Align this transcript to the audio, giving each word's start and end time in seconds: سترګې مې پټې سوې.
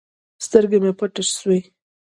سترګې 0.45 0.77
مې 0.83 0.91
پټې 0.99 1.23
سوې. 1.37 1.59